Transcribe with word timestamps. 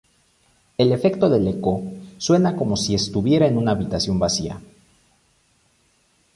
El 0.79 0.93
efecto 0.93 1.29
del 1.29 1.47
eco, 1.47 1.83
suena 2.17 2.55
como 2.55 2.75
si 2.75 2.95
estuviera 2.95 3.45
en 3.45 3.55
una 3.55 3.69
habitación 3.73 4.17
vacía. 4.17 4.59